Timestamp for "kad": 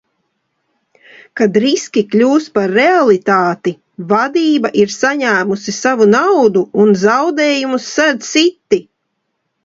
1.39-1.57